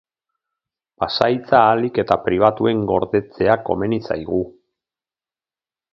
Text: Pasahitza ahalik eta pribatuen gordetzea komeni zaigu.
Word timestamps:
Pasahitza 1.01 1.59
ahalik 1.65 2.01
eta 2.03 2.17
pribatuen 2.29 2.81
gordetzea 2.93 3.61
komeni 3.69 4.01
zaigu. 4.09 4.43